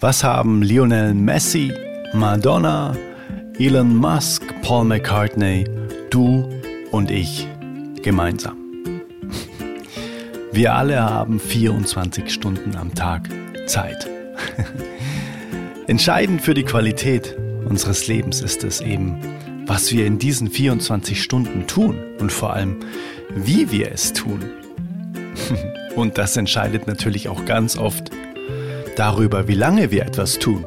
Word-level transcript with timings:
Was 0.00 0.22
haben 0.22 0.62
Lionel 0.62 1.12
Messi, 1.12 1.72
Madonna, 2.14 2.96
Elon 3.58 3.96
Musk, 3.96 4.44
Paul 4.62 4.84
McCartney, 4.84 5.64
du 6.08 6.48
und 6.92 7.10
ich 7.10 7.48
gemeinsam? 8.00 8.56
Wir 10.52 10.74
alle 10.74 11.02
haben 11.02 11.40
24 11.40 12.32
Stunden 12.32 12.76
am 12.76 12.94
Tag 12.94 13.28
Zeit. 13.66 14.08
Entscheidend 15.88 16.42
für 16.42 16.54
die 16.54 16.62
Qualität 16.62 17.36
unseres 17.68 18.06
Lebens 18.06 18.40
ist 18.40 18.62
es 18.62 18.80
eben, 18.80 19.18
was 19.66 19.90
wir 19.90 20.06
in 20.06 20.20
diesen 20.20 20.48
24 20.48 21.20
Stunden 21.20 21.66
tun 21.66 21.98
und 22.20 22.30
vor 22.30 22.52
allem, 22.52 22.76
wie 23.34 23.72
wir 23.72 23.90
es 23.90 24.12
tun. 24.12 24.44
Und 25.96 26.16
das 26.16 26.36
entscheidet 26.36 26.86
natürlich 26.86 27.28
auch 27.28 27.44
ganz 27.44 27.76
oft 27.76 28.12
darüber, 28.98 29.48
wie 29.48 29.54
lange 29.54 29.90
wir 29.90 30.04
etwas 30.04 30.38
tun. 30.38 30.64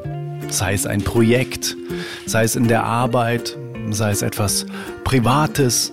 Sei 0.48 0.72
es 0.72 0.86
ein 0.86 1.02
Projekt, 1.02 1.76
sei 2.26 2.44
es 2.44 2.56
in 2.56 2.68
der 2.68 2.84
Arbeit, 2.84 3.56
sei 3.90 4.10
es 4.10 4.22
etwas 4.22 4.66
Privates. 5.04 5.92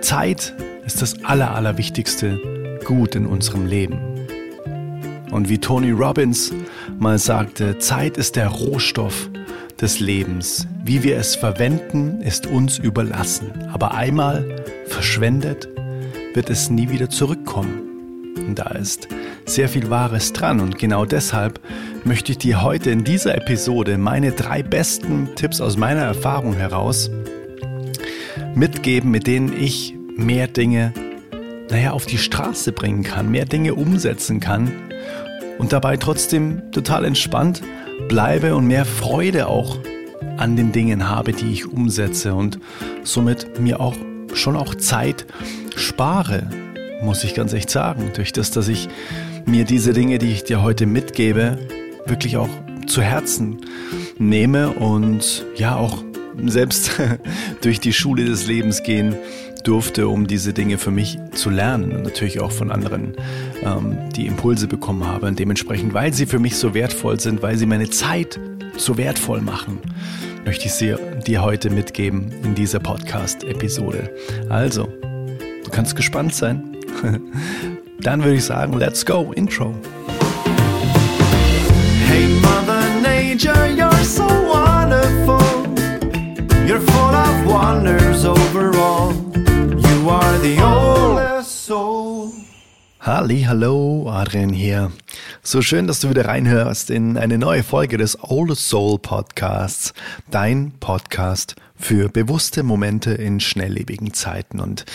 Zeit 0.00 0.54
ist 0.86 1.02
das 1.02 1.24
Aller, 1.24 1.54
Allerwichtigste 1.54 2.78
Gut 2.84 3.14
in 3.14 3.26
unserem 3.26 3.66
Leben. 3.66 3.98
Und 5.30 5.48
wie 5.48 5.58
Tony 5.58 5.90
Robbins 5.90 6.52
mal 6.98 7.18
sagte, 7.18 7.78
Zeit 7.78 8.16
ist 8.16 8.36
der 8.36 8.48
Rohstoff 8.48 9.28
des 9.80 10.00
Lebens. 10.00 10.66
Wie 10.84 11.02
wir 11.02 11.16
es 11.18 11.36
verwenden, 11.36 12.22
ist 12.22 12.46
uns 12.46 12.78
überlassen. 12.78 13.52
Aber 13.72 13.94
einmal 13.94 14.64
verschwendet, 14.86 15.68
wird 16.34 16.50
es 16.50 16.70
nie 16.70 16.88
wieder 16.88 17.10
zurückkommen. 17.10 17.82
Und 18.36 18.58
da 18.58 18.70
ist 18.70 19.08
sehr 19.48 19.68
viel 19.68 19.90
Wahres 19.90 20.32
dran 20.32 20.60
und 20.60 20.78
genau 20.78 21.04
deshalb 21.04 21.60
möchte 22.04 22.32
ich 22.32 22.38
dir 22.38 22.62
heute 22.62 22.90
in 22.90 23.04
dieser 23.04 23.34
Episode 23.34 23.98
meine 23.98 24.32
drei 24.32 24.62
besten 24.62 25.34
Tipps 25.34 25.60
aus 25.60 25.76
meiner 25.76 26.02
Erfahrung 26.02 26.54
heraus 26.54 27.10
mitgeben, 28.54 29.10
mit 29.10 29.26
denen 29.26 29.52
ich 29.58 29.94
mehr 30.16 30.48
Dinge, 30.48 30.92
naja, 31.70 31.92
auf 31.92 32.06
die 32.06 32.18
Straße 32.18 32.72
bringen 32.72 33.02
kann, 33.02 33.30
mehr 33.30 33.44
Dinge 33.44 33.74
umsetzen 33.74 34.40
kann 34.40 34.72
und 35.58 35.72
dabei 35.72 35.96
trotzdem 35.96 36.70
total 36.72 37.04
entspannt 37.04 37.62
bleibe 38.08 38.54
und 38.54 38.66
mehr 38.66 38.84
Freude 38.84 39.48
auch 39.48 39.78
an 40.36 40.56
den 40.56 40.72
Dingen 40.72 41.08
habe, 41.08 41.32
die 41.32 41.52
ich 41.52 41.66
umsetze 41.66 42.34
und 42.34 42.58
somit 43.02 43.60
mir 43.60 43.80
auch 43.80 43.96
schon 44.34 44.56
auch 44.56 44.74
Zeit 44.74 45.26
spare, 45.74 46.48
muss 47.02 47.24
ich 47.24 47.34
ganz 47.34 47.52
echt 47.52 47.70
sagen, 47.70 48.10
durch 48.14 48.32
das, 48.32 48.50
dass 48.50 48.68
ich 48.68 48.88
mir 49.48 49.64
diese 49.64 49.92
Dinge, 49.92 50.18
die 50.18 50.30
ich 50.30 50.44
dir 50.44 50.62
heute 50.62 50.84
mitgebe, 50.84 51.58
wirklich 52.06 52.36
auch 52.36 52.50
zu 52.86 53.00
Herzen 53.00 53.58
nehme 54.18 54.70
und 54.70 55.46
ja 55.56 55.76
auch 55.76 56.04
selbst 56.44 56.90
durch 57.62 57.80
die 57.80 57.92
Schule 57.92 58.24
des 58.24 58.46
Lebens 58.46 58.82
gehen 58.82 59.16
durfte, 59.64 60.08
um 60.08 60.26
diese 60.26 60.52
Dinge 60.52 60.78
für 60.78 60.90
mich 60.90 61.18
zu 61.32 61.50
lernen 61.50 61.92
und 61.92 62.02
natürlich 62.02 62.40
auch 62.40 62.52
von 62.52 62.70
anderen 62.70 63.14
ähm, 63.62 63.98
die 64.14 64.26
Impulse 64.26 64.68
bekommen 64.68 65.06
habe. 65.06 65.26
Und 65.26 65.38
dementsprechend, 65.38 65.94
weil 65.94 66.12
sie 66.12 66.26
für 66.26 66.38
mich 66.38 66.56
so 66.56 66.74
wertvoll 66.74 67.18
sind, 67.18 67.42
weil 67.42 67.56
sie 67.56 67.66
meine 67.66 67.90
Zeit 67.90 68.38
so 68.76 68.96
wertvoll 68.96 69.40
machen, 69.40 69.78
möchte 70.44 70.66
ich 70.66 70.72
sie 70.72 70.94
dir 71.26 71.42
heute 71.42 71.70
mitgeben 71.70 72.30
in 72.44 72.54
dieser 72.54 72.80
Podcast-Episode. 72.80 74.10
Also, 74.48 74.88
du 75.64 75.70
kannst 75.70 75.96
gespannt 75.96 76.34
sein. 76.34 76.76
Dann 78.08 78.24
würde 78.24 78.36
ich 78.36 78.44
sagen, 78.46 78.78
let's 78.78 79.04
go, 79.04 79.32
Intro. 79.32 79.74
Hey 82.06 82.26
Mother 82.40 82.82
Nature, 83.02 83.66
you're 83.66 84.02
so 84.02 84.24
wonderful. 84.24 85.38
You're 86.66 86.80
full 86.80 87.14
of 87.14 87.44
wonders 87.44 88.24
overall. 88.24 89.12
You 89.36 90.08
are 90.08 90.38
the 90.38 90.58
oldest 90.58 91.66
soul. 91.66 92.32
Halli, 93.00 93.42
hallo, 93.42 94.08
Adrian 94.08 94.54
hier. 94.54 94.90
So 95.42 95.60
schön, 95.60 95.86
dass 95.86 96.00
du 96.00 96.08
wieder 96.08 96.24
reinhörst 96.24 96.88
in 96.88 97.18
eine 97.18 97.36
neue 97.36 97.62
Folge 97.62 97.98
des 97.98 98.16
Oldest 98.22 98.70
Soul 98.70 98.98
Podcasts, 99.00 99.92
dein 100.30 100.72
Podcast 100.80 101.56
für 101.76 102.08
bewusste 102.08 102.62
Momente 102.62 103.12
in 103.12 103.38
schnelllebigen 103.38 104.14
Zeiten. 104.14 104.60
Und 104.60 104.86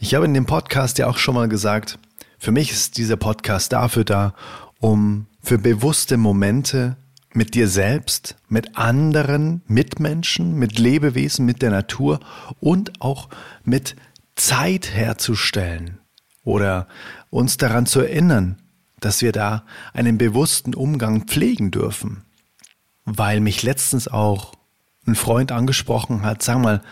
ich 0.00 0.14
habe 0.14 0.26
in 0.26 0.34
dem 0.34 0.44
Podcast 0.44 0.98
ja 0.98 1.06
auch 1.06 1.16
schon 1.16 1.34
mal 1.34 1.48
gesagt, 1.48 1.98
für 2.42 2.50
mich 2.50 2.72
ist 2.72 2.98
dieser 2.98 3.16
Podcast 3.16 3.72
dafür 3.72 4.02
da, 4.02 4.34
um 4.80 5.26
für 5.44 5.58
bewusste 5.58 6.16
Momente 6.16 6.96
mit 7.32 7.54
dir 7.54 7.68
selbst, 7.68 8.34
mit 8.48 8.76
anderen 8.76 9.62
Mitmenschen, 9.68 10.56
mit 10.56 10.76
Lebewesen, 10.76 11.46
mit 11.46 11.62
der 11.62 11.70
Natur 11.70 12.18
und 12.58 13.00
auch 13.00 13.28
mit 13.62 13.94
Zeit 14.34 14.92
herzustellen 14.92 16.00
oder 16.42 16.88
uns 17.30 17.58
daran 17.58 17.86
zu 17.86 18.00
erinnern, 18.00 18.60
dass 18.98 19.22
wir 19.22 19.30
da 19.30 19.64
einen 19.92 20.18
bewussten 20.18 20.74
Umgang 20.74 21.28
pflegen 21.28 21.70
dürfen. 21.70 22.24
Weil 23.04 23.38
mich 23.38 23.62
letztens 23.62 24.08
auch 24.08 24.54
ein 25.06 25.14
Freund 25.14 25.52
angesprochen 25.52 26.22
hat, 26.22 26.42
sag 26.42 26.58
mal, 26.58 26.82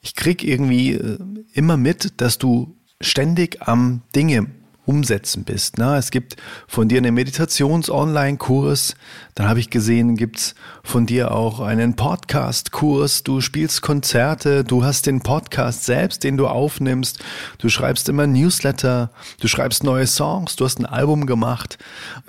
ich 0.00 0.16
krieg 0.16 0.42
irgendwie 0.42 0.94
äh, 0.94 1.18
immer 1.52 1.76
mit, 1.76 2.20
dass 2.20 2.38
du 2.38 2.76
ständig 3.00 3.62
am 3.62 4.02
Dinge 4.16 4.57
umsetzen 4.88 5.44
bist. 5.44 5.76
Ne? 5.76 5.96
Es 5.96 6.10
gibt 6.10 6.36
von 6.66 6.88
dir 6.88 6.96
einen 6.96 7.14
Meditations-Online-Kurs, 7.14 8.94
dann 9.34 9.48
habe 9.48 9.60
ich 9.60 9.68
gesehen, 9.68 10.16
gibt's 10.16 10.54
von 10.82 11.04
dir 11.04 11.30
auch 11.32 11.60
einen 11.60 11.94
Podcast-Kurs, 11.94 13.22
du 13.22 13.42
spielst 13.42 13.82
Konzerte, 13.82 14.64
du 14.64 14.84
hast 14.84 15.06
den 15.06 15.20
Podcast 15.20 15.84
selbst, 15.84 16.24
den 16.24 16.38
du 16.38 16.48
aufnimmst, 16.48 17.22
du 17.58 17.68
schreibst 17.68 18.08
immer 18.08 18.26
Newsletter, 18.26 19.10
du 19.40 19.46
schreibst 19.46 19.84
neue 19.84 20.06
Songs, 20.06 20.56
du 20.56 20.64
hast 20.64 20.80
ein 20.80 20.86
Album 20.86 21.26
gemacht, 21.26 21.78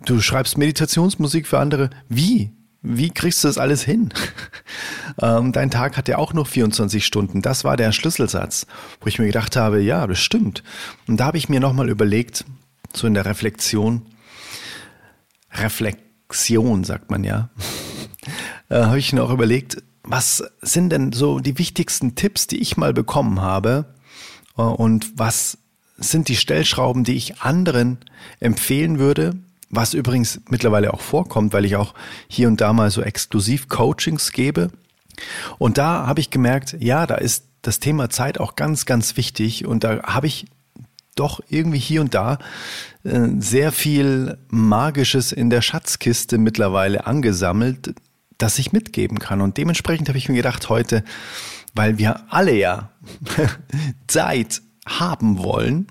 du 0.06 0.20
schreibst 0.20 0.58
Meditationsmusik 0.58 1.48
für 1.48 1.60
andere. 1.60 1.90
Wie? 2.10 2.52
Wie 2.82 3.10
kriegst 3.10 3.44
du 3.44 3.50
das 3.50 3.58
alles 3.58 3.84
hin? 3.84 4.14
ähm, 5.22 5.52
dein 5.52 5.70
Tag 5.70 5.98
hat 5.98 6.08
ja 6.08 6.18
auch 6.18 6.34
noch 6.34 6.48
24 6.48 7.06
Stunden. 7.06 7.42
Das 7.42 7.64
war 7.64 7.76
der 7.76 7.92
Schlüsselsatz, 7.92 8.68
wo 9.02 9.08
ich 9.08 9.20
mir 9.20 9.26
gedacht 9.26 9.56
habe, 9.56 9.82
ja, 9.82 10.08
das 10.08 10.20
stimmt. 10.20 10.64
Und 11.08 11.18
da 11.20 11.26
habe 11.26 11.38
ich 11.38 11.50
mir 11.50 11.60
nochmal 11.60 11.90
überlegt, 11.90 12.46
so 12.94 13.06
in 13.06 13.14
der 13.14 13.26
Reflexion, 13.26 14.06
Reflexion 15.52 16.84
sagt 16.84 17.12
man 17.12 17.24
ja, 17.24 17.50
äh, 18.70 18.84
habe 18.84 19.00
ich 19.00 19.12
mir 19.12 19.24
auch 19.24 19.32
überlegt, 19.32 19.84
was 20.04 20.44
sind 20.62 20.92
denn 20.92 21.12
so 21.12 21.40
die 21.40 21.58
wichtigsten 21.58 22.16
Tipps, 22.16 22.48
die 22.48 22.60
ich 22.60 22.78
mal 22.78 22.94
bekommen 22.94 23.42
habe 23.42 23.94
äh, 24.58 24.62
und 24.62 25.18
was 25.20 25.58
sind 25.98 26.30
die 26.30 26.38
Stellschrauben, 26.38 27.04
die 27.04 27.16
ich 27.16 27.42
anderen 27.42 27.98
empfehlen 28.40 29.00
würde, 29.00 29.34
was 29.70 29.94
übrigens 29.94 30.42
mittlerweile 30.50 30.94
auch 30.94 31.02
vorkommt, 31.02 31.54
weil 31.54 31.66
ich 31.66 31.76
auch 31.76 31.94
hier 32.28 32.48
und 32.48 32.62
da 32.62 32.74
mal 32.74 32.90
so 32.90 33.02
exklusiv 33.02 33.70
Coachings 33.70 34.32
gebe. 34.32 34.72
Und 35.58 35.78
da 35.78 36.08
habe 36.08 36.20
ich 36.20 36.30
gemerkt, 36.30 36.76
ja, 36.80 37.06
da 37.06 37.16
ist 37.16 37.46
das 37.62 37.80
Thema 37.80 38.10
Zeit 38.10 38.40
auch 38.40 38.56
ganz, 38.56 38.86
ganz 38.86 39.18
wichtig. 39.18 39.66
Und 39.66 39.84
da 39.84 40.02
habe 40.04 40.28
ich 40.28 40.48
doch 41.16 41.42
irgendwie 41.50 41.80
hier 41.80 42.02
und 42.02 42.14
da 42.14 42.40
äh, 43.04 43.28
sehr 43.40 43.72
viel 43.72 44.38
Magisches 44.50 45.32
in 45.32 45.50
der 45.50 45.62
Schatzkiste 45.62 46.38
mittlerweile 46.38 47.06
angesammelt, 47.06 47.94
das 48.38 48.58
ich 48.58 48.72
mitgeben 48.72 49.20
kann. 49.20 49.42
Und 49.42 49.58
dementsprechend 49.58 50.08
habe 50.08 50.18
ich 50.18 50.30
mir 50.30 50.36
gedacht 50.36 50.70
heute, 50.70 51.04
weil 51.76 51.98
wir 51.98 52.22
alle 52.30 52.56
ja 52.56 52.90
Zeit 54.08 54.62
haben 54.88 55.38
wollen, 55.40 55.88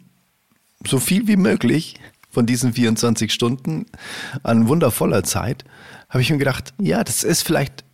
so 0.87 0.99
viel 0.99 1.29
wie 1.29 1.37
möglich, 1.37 1.97
von 2.31 2.47
diesen 2.47 2.73
24 2.73 3.31
Stunden 3.33 3.87
an 4.43 4.69
wundervoller 4.69 5.23
Zeit, 5.25 5.65
habe 6.09 6.23
ich 6.23 6.31
mir 6.31 6.39
gedacht, 6.39 6.73
ja, 6.81 7.05
das 7.05 7.25
ist 7.25 7.43
vielleicht 7.43 7.85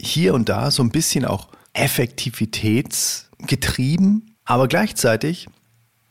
hier 0.00 0.34
und 0.34 0.48
da 0.48 0.70
so 0.70 0.80
ein 0.82 0.90
bisschen 0.90 1.24
auch 1.24 1.48
effektivitätsgetrieben, 1.72 4.36
aber 4.44 4.68
gleichzeitig 4.68 5.48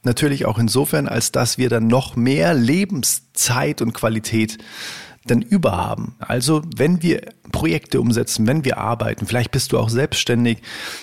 natürlich 0.03 0.45
auch 0.45 0.59
insofern, 0.59 1.07
als 1.07 1.31
dass 1.31 1.57
wir 1.57 1.69
dann 1.69 1.87
noch 1.87 2.15
mehr 2.15 2.53
Lebenszeit 2.53 3.81
und 3.81 3.93
Qualität 3.93 4.59
dann 5.25 5.41
überhaben. 5.41 6.15
Also 6.19 6.61
wenn 6.75 7.01
wir 7.01 7.33
Projekte 7.51 8.01
umsetzen, 8.01 8.47
wenn 8.47 8.65
wir 8.65 8.77
arbeiten, 8.77 9.25
vielleicht 9.25 9.51
bist 9.51 9.71
du 9.71 9.79
auch 9.79 9.89
selbstständig, 9.89 10.59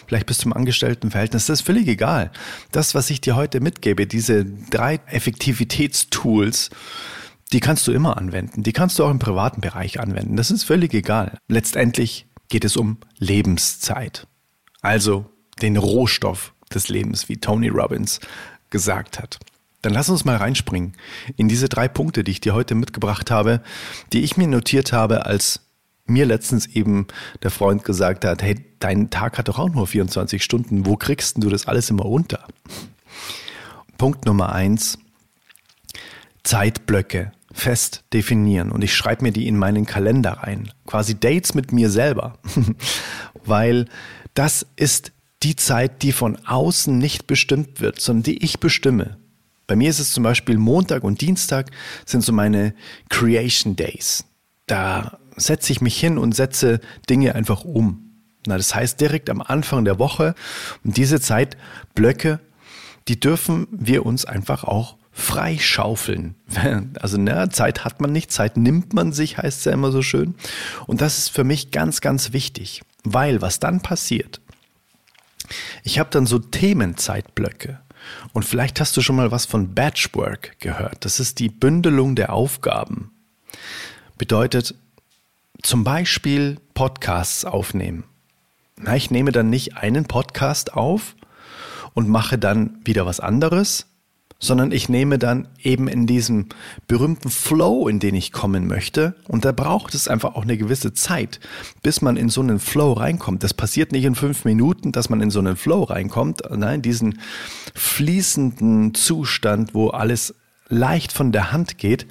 vielleicht 0.06 0.26
bist 0.26 0.44
du 0.44 0.48
im 0.48 0.52
Angestelltenverhältnis, 0.52 1.46
das 1.46 1.60
ist 1.60 1.66
völlig 1.66 1.88
egal. 1.88 2.30
Das, 2.72 2.94
was 2.94 3.10
ich 3.10 3.20
dir 3.20 3.36
heute 3.36 3.60
mitgebe, 3.60 4.06
diese 4.06 4.44
drei 4.44 5.00
Effektivitätstools, 5.06 6.70
die 7.52 7.60
kannst 7.60 7.86
du 7.86 7.92
immer 7.92 8.16
anwenden. 8.16 8.62
Die 8.62 8.72
kannst 8.72 8.98
du 8.98 9.04
auch 9.04 9.10
im 9.10 9.18
privaten 9.18 9.60
Bereich 9.60 9.98
anwenden. 9.98 10.36
Das 10.36 10.50
ist 10.50 10.64
völlig 10.64 10.94
egal. 10.94 11.38
Letztendlich 11.48 12.26
geht 12.48 12.64
es 12.64 12.76
um 12.76 12.98
Lebenszeit. 13.18 14.26
Also 14.82 15.26
den 15.62 15.76
Rohstoff 15.76 16.54
des 16.72 16.88
Lebens, 16.88 17.28
wie 17.28 17.38
Tony 17.38 17.68
Robbins 17.68 18.20
gesagt 18.70 19.18
hat. 19.18 19.38
Dann 19.82 19.94
lass 19.94 20.08
uns 20.08 20.24
mal 20.24 20.36
reinspringen 20.36 20.92
in 21.36 21.48
diese 21.48 21.68
drei 21.68 21.88
Punkte, 21.88 22.24
die 22.24 22.32
ich 22.32 22.40
dir 22.40 22.54
heute 22.54 22.74
mitgebracht 22.74 23.30
habe, 23.30 23.62
die 24.12 24.22
ich 24.22 24.36
mir 24.36 24.46
notiert 24.46 24.92
habe, 24.92 25.26
als 25.26 25.60
mir 26.06 26.26
letztens 26.26 26.66
eben 26.66 27.06
der 27.42 27.50
Freund 27.50 27.84
gesagt 27.84 28.24
hat, 28.24 28.42
hey, 28.42 28.56
dein 28.80 29.10
Tag 29.10 29.38
hat 29.38 29.48
doch 29.48 29.58
auch 29.58 29.70
nur 29.70 29.86
24 29.86 30.42
Stunden, 30.42 30.84
wo 30.84 30.96
kriegst 30.96 31.42
du 31.42 31.48
das 31.48 31.66
alles 31.66 31.88
immer 31.88 32.04
unter? 32.04 32.46
Punkt 33.96 34.26
Nummer 34.26 34.52
eins, 34.52 34.98
Zeitblöcke 36.42 37.32
fest 37.52 38.04
definieren 38.12 38.70
und 38.70 38.82
ich 38.82 38.94
schreibe 38.94 39.24
mir 39.24 39.32
die 39.32 39.48
in 39.48 39.56
meinen 39.56 39.86
Kalender 39.86 40.32
rein. 40.32 40.72
Quasi 40.86 41.18
Dates 41.18 41.54
mit 41.54 41.72
mir 41.72 41.90
selber. 41.90 42.38
Weil 43.44 43.86
das 44.34 44.66
ist 44.76 45.12
die 45.42 45.56
Zeit, 45.56 46.02
die 46.02 46.12
von 46.12 46.36
außen 46.46 46.96
nicht 46.96 47.26
bestimmt 47.26 47.80
wird, 47.80 48.00
sondern 48.00 48.24
die 48.24 48.44
ich 48.44 48.60
bestimme. 48.60 49.18
Bei 49.70 49.76
mir 49.76 49.88
ist 49.88 50.00
es 50.00 50.12
zum 50.12 50.24
Beispiel 50.24 50.58
Montag 50.58 51.04
und 51.04 51.20
Dienstag 51.20 51.70
sind 52.04 52.24
so 52.24 52.32
meine 52.32 52.74
Creation 53.08 53.76
Days. 53.76 54.24
Da 54.66 55.20
setze 55.36 55.70
ich 55.70 55.80
mich 55.80 55.96
hin 55.96 56.18
und 56.18 56.34
setze 56.34 56.80
Dinge 57.08 57.36
einfach 57.36 57.62
um. 57.64 58.10
Na, 58.46 58.56
das 58.56 58.74
heißt 58.74 59.00
direkt 59.00 59.30
am 59.30 59.40
Anfang 59.40 59.84
der 59.84 60.00
Woche 60.00 60.34
und 60.82 60.96
diese 60.96 61.20
Zeitblöcke, 61.20 62.40
die 63.06 63.20
dürfen 63.20 63.68
wir 63.70 64.04
uns 64.04 64.24
einfach 64.24 64.64
auch 64.64 64.96
freischaufeln. 65.12 66.34
Also 67.00 67.16
ne, 67.16 67.48
Zeit 67.52 67.84
hat 67.84 68.00
man 68.00 68.10
nicht, 68.10 68.32
Zeit 68.32 68.56
nimmt 68.56 68.92
man 68.92 69.12
sich, 69.12 69.38
heißt 69.38 69.60
es 69.60 69.64
ja 69.66 69.72
immer 69.72 69.92
so 69.92 70.02
schön. 70.02 70.34
Und 70.88 71.00
das 71.00 71.18
ist 71.18 71.28
für 71.28 71.44
mich 71.44 71.70
ganz, 71.70 72.00
ganz 72.00 72.32
wichtig, 72.32 72.82
weil 73.04 73.40
was 73.40 73.60
dann 73.60 73.82
passiert, 73.82 74.40
ich 75.84 76.00
habe 76.00 76.10
dann 76.10 76.26
so 76.26 76.40
Themenzeitblöcke. 76.40 77.78
Und 78.32 78.44
vielleicht 78.44 78.80
hast 78.80 78.96
du 78.96 79.02
schon 79.02 79.16
mal 79.16 79.30
was 79.30 79.46
von 79.46 79.74
Batchwork 79.74 80.58
gehört. 80.60 81.04
Das 81.04 81.20
ist 81.20 81.38
die 81.38 81.48
Bündelung 81.48 82.16
der 82.16 82.32
Aufgaben. 82.32 83.12
Bedeutet 84.18 84.74
zum 85.62 85.84
Beispiel 85.84 86.58
Podcasts 86.74 87.44
aufnehmen. 87.44 88.04
Na, 88.76 88.96
ich 88.96 89.10
nehme 89.10 89.32
dann 89.32 89.50
nicht 89.50 89.76
einen 89.76 90.06
Podcast 90.06 90.72
auf 90.72 91.14
und 91.94 92.08
mache 92.08 92.38
dann 92.38 92.80
wieder 92.84 93.04
was 93.04 93.20
anderes, 93.20 93.86
sondern 94.40 94.72
ich 94.72 94.88
nehme 94.88 95.18
dann 95.18 95.48
eben 95.62 95.86
in 95.86 96.06
diesem 96.06 96.46
berühmten 96.88 97.28
Flow, 97.28 97.86
in 97.86 98.00
den 98.00 98.14
ich 98.14 98.32
kommen 98.32 98.66
möchte. 98.66 99.14
Und 99.28 99.44
da 99.44 99.52
braucht 99.52 99.94
es 99.94 100.08
einfach 100.08 100.34
auch 100.34 100.42
eine 100.42 100.56
gewisse 100.56 100.94
Zeit, 100.94 101.40
bis 101.82 102.00
man 102.00 102.16
in 102.16 102.30
so 102.30 102.40
einen 102.40 102.58
Flow 102.58 102.94
reinkommt. 102.94 103.44
Das 103.44 103.52
passiert 103.52 103.92
nicht 103.92 104.04
in 104.04 104.14
fünf 104.14 104.46
Minuten, 104.46 104.92
dass 104.92 105.10
man 105.10 105.20
in 105.20 105.30
so 105.30 105.38
einen 105.38 105.56
Flow 105.56 105.84
reinkommt, 105.84 106.42
nein, 106.50 106.80
diesen 106.80 107.20
fließenden 107.74 108.94
Zustand, 108.94 109.74
wo 109.74 109.88
alles 109.88 110.34
leicht 110.68 111.12
von 111.12 111.32
der 111.32 111.52
Hand 111.52 111.76
geht, 111.76 112.06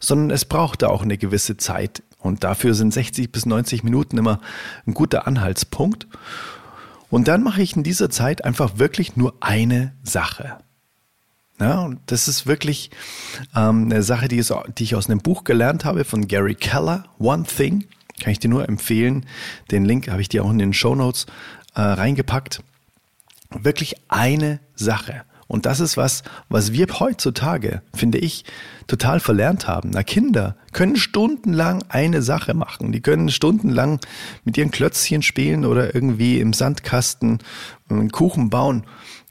sondern 0.00 0.30
es 0.30 0.44
braucht 0.44 0.82
da 0.82 0.88
auch 0.88 1.02
eine 1.02 1.18
gewisse 1.18 1.56
Zeit. 1.56 2.02
Und 2.18 2.42
dafür 2.42 2.74
sind 2.74 2.92
60 2.92 3.30
bis 3.30 3.46
90 3.46 3.84
Minuten 3.84 4.18
immer 4.18 4.40
ein 4.86 4.94
guter 4.94 5.26
Anhaltspunkt. 5.26 6.08
Und 7.10 7.28
dann 7.28 7.42
mache 7.42 7.62
ich 7.62 7.76
in 7.76 7.82
dieser 7.82 8.10
Zeit 8.10 8.44
einfach 8.44 8.78
wirklich 8.78 9.16
nur 9.16 9.34
eine 9.40 9.94
Sache. 10.02 10.58
Ja, 11.60 11.82
und 11.82 12.00
das 12.06 12.26
ist 12.26 12.46
wirklich 12.46 12.90
ähm, 13.54 13.84
eine 13.84 14.02
Sache, 14.02 14.28
die, 14.28 14.38
ist, 14.38 14.52
die 14.78 14.84
ich 14.84 14.94
aus 14.94 15.10
einem 15.10 15.20
Buch 15.20 15.44
gelernt 15.44 15.84
habe 15.84 16.04
von 16.04 16.26
Gary 16.26 16.54
Keller, 16.54 17.04
One 17.18 17.44
Thing. 17.44 17.84
Kann 18.18 18.32
ich 18.32 18.38
dir 18.38 18.48
nur 18.48 18.68
empfehlen. 18.68 19.26
Den 19.70 19.84
Link 19.84 20.08
habe 20.08 20.22
ich 20.22 20.28
dir 20.28 20.44
auch 20.44 20.50
in 20.50 20.58
den 20.58 20.72
Show 20.72 20.94
Notes 20.94 21.26
äh, 21.74 21.82
reingepackt. 21.82 22.62
Wirklich 23.50 23.96
eine 24.08 24.60
Sache. 24.74 25.22
Und 25.48 25.66
das 25.66 25.80
ist 25.80 25.96
was, 25.96 26.22
was 26.48 26.72
wir 26.72 26.86
heutzutage, 27.00 27.82
finde 27.92 28.18
ich, 28.18 28.44
total 28.86 29.18
verlernt 29.20 29.66
haben. 29.66 29.90
Na, 29.92 30.04
Kinder 30.04 30.56
können 30.72 30.96
stundenlang 30.96 31.82
eine 31.88 32.22
Sache 32.22 32.54
machen. 32.54 32.92
Die 32.92 33.00
können 33.00 33.30
stundenlang 33.30 34.00
mit 34.44 34.56
ihren 34.56 34.70
Klötzchen 34.70 35.22
spielen 35.22 35.64
oder 35.64 35.94
irgendwie 35.94 36.40
im 36.40 36.52
Sandkasten 36.52 37.38
einen 37.88 38.12
Kuchen 38.12 38.48
bauen. 38.48 38.84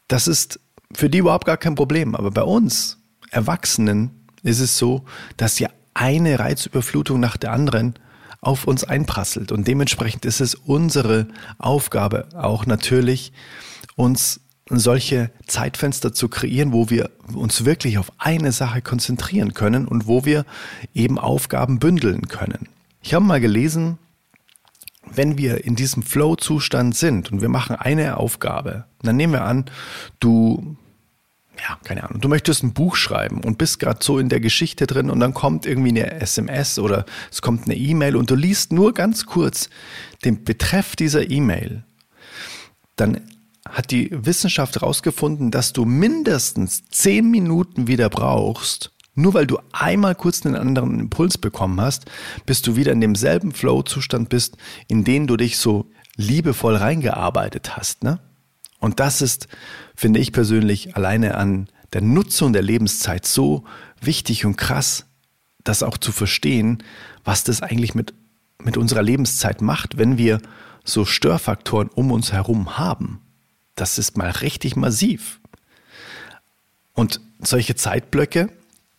Das 0.09 0.27
ist 0.27 0.59
für 0.94 1.09
die 1.09 1.19
überhaupt 1.19 1.45
gar 1.45 1.57
kein 1.57 1.75
Problem. 1.75 2.15
Aber 2.15 2.31
bei 2.31 2.44
uns 2.44 2.97
Erwachsenen 3.31 4.12
ist 4.44 4.59
es 4.59 4.77
so, 4.77 5.06
dass 5.38 5.59
ja 5.59 5.69
eine 5.94 6.39
Reizüberflutung 6.39 7.19
nach 7.19 7.38
der 7.38 7.51
anderen 7.51 7.95
auf 8.41 8.65
uns 8.65 8.83
einprasselt. 8.83 9.51
Und 9.51 9.68
dementsprechend 9.68 10.25
ist 10.25 10.39
es 10.41 10.56
unsere 10.56 11.27
Aufgabe 11.57 12.27
auch 12.36 12.65
natürlich, 12.65 13.33
uns 13.95 14.39
solche 14.69 15.31
Zeitfenster 15.47 16.13
zu 16.13 16.30
kreieren, 16.30 16.71
wo 16.71 16.89
wir 16.89 17.09
uns 17.33 17.65
wirklich 17.65 17.97
auf 17.97 18.12
eine 18.18 18.51
Sache 18.51 18.81
konzentrieren 18.81 19.53
können 19.53 19.88
und 19.88 20.07
wo 20.07 20.25
wir 20.25 20.45
eben 20.94 21.18
Aufgaben 21.18 21.80
bündeln 21.80 22.27
können. 22.27 22.69
Ich 23.01 23.13
habe 23.13 23.25
mal 23.25 23.41
gelesen, 23.41 23.97
wenn 25.06 25.38
wir 25.38 25.66
in 25.66 25.75
diesem 25.75 26.04
Flow-Zustand 26.04 26.96
sind 26.96 27.31
und 27.31 27.42
wir 27.42 27.50
machen 27.50 27.75
eine 27.75 28.18
Aufgabe, 28.18 28.86
dann 29.01 29.16
nehmen 29.16 29.34
wir 29.34 29.44
an, 29.44 29.66
du, 30.19 30.75
ja, 31.57 31.78
keine 31.84 32.04
Ahnung, 32.04 32.22
du 32.22 32.30
möchtest 32.30 32.63
ein 32.63 32.74
Buch 32.74 32.96
schreiben 32.96 33.44
und 33.44 33.57
bist 33.57 33.80
gerade 33.80 34.00
so 34.04 34.19
in 34.19 34.30
der 34.30 34.40
Geschichte 34.40 34.88
drin 34.88 35.10
und 35.10 35.19
dann 35.19 35.34
kommt 35.34 35.66
irgendwie 35.66 35.90
eine 35.90 36.19
SMS 36.19 36.80
oder 36.80 37.06
es 37.31 37.42
kommt 37.42 37.66
eine 37.66 37.75
E-Mail 37.75 38.16
und 38.16 38.30
du 38.30 38.36
liest 38.36 38.72
nur 38.72 38.94
ganz 38.94 39.25
kurz 39.25 39.69
den 40.25 40.44
Betreff 40.44 40.96
dieser 40.96 41.30
E-Mail, 41.30 41.84
dann 42.96 43.22
hat 43.68 43.92
die 43.92 44.10
Wissenschaft 44.12 44.75
herausgefunden, 44.75 45.51
dass 45.51 45.74
du 45.74 45.86
mindestens 45.86 46.84
zehn 46.90 47.30
Minuten 47.30 47.88
wieder 47.88 48.10
brauchst, 48.10 48.92
nur 49.21 49.33
weil 49.33 49.48
du 49.48 49.60
einmal 49.71 50.16
kurz 50.16 50.45
einen 50.45 50.56
anderen 50.56 51.00
Impuls 51.00 51.38
bekommen 51.38 51.80
hast, 51.81 52.06
bis 52.45 52.62
du 52.62 52.75
wieder 52.75 52.92
in 52.92 53.01
demselben 53.01 53.51
Flow-Zustand 53.51 54.30
bist, 54.30 54.57
in 54.88 55.04
den 55.04 55.27
du 55.27 55.38
dich 55.38 55.57
so 55.57 55.86
liebevoll 56.16 56.75
reingearbeitet 56.75 57.77
hast. 57.77 58.04
Ne? 58.04 58.19
Und 58.80 59.00
das 59.00 59.21
ist, 59.21 59.48
finde 59.95 60.19
ich 60.19 60.31
persönlich, 60.31 60.95
alleine 60.95 61.36
an 61.36 61.68
der 61.94 62.01
Nutzung 62.01 62.54
der 62.54 62.62
Lebenszeit 62.62 63.25
so 63.25 63.63
wichtig 64.01 64.45
und 64.45 64.56
krass, 64.57 65.06
das 65.63 65.83
auch 65.83 65.98
zu 65.98 66.12
verstehen, 66.12 66.83
was 67.24 67.44
das 67.44 67.62
eigentlich 67.62 67.95
mit, 67.95 68.13
mit 68.63 68.77
unserer 68.77 69.01
Lebenszeit 69.01 69.62
macht, 69.62 69.98
wenn 69.98 70.18
wir 70.18 70.42
so 70.83 71.06
Störfaktoren 71.06 71.89
um 71.89 72.12
uns 72.12 72.31
herum 72.31 72.77
haben. 72.77 73.22
Das 73.75 73.98
ist 73.98 74.18
mal 74.18 74.30
richtig 74.30 74.75
massiv. 74.75 75.39
Und 76.94 77.22
solche 77.39 77.75
Zeitblöcke, 77.75 78.50